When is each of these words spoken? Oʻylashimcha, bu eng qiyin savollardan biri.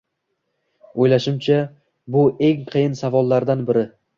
Oʻylashimcha, 1.03 1.59
bu 2.17 2.25
eng 2.49 2.67
qiyin 2.73 2.99
savollardan 3.03 3.65
biri. 3.71 3.89